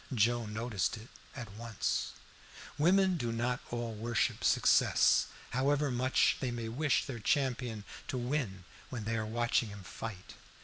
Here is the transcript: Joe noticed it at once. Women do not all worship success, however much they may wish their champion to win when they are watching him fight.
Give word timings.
Joe 0.15 0.47
noticed 0.47 0.97
it 0.97 1.09
at 1.35 1.51
once. 1.51 2.13
Women 2.79 3.17
do 3.17 3.31
not 3.31 3.59
all 3.69 3.93
worship 3.93 4.43
success, 4.43 5.27
however 5.51 5.91
much 5.91 6.37
they 6.39 6.49
may 6.49 6.69
wish 6.69 7.05
their 7.05 7.19
champion 7.19 7.83
to 8.07 8.17
win 8.17 8.63
when 8.89 9.03
they 9.03 9.15
are 9.15 9.27
watching 9.27 9.69
him 9.69 9.83
fight. 9.83 10.33